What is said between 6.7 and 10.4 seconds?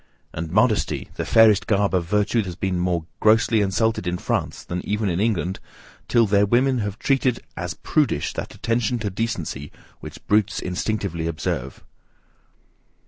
have treated as PRUDISH that attention to decency which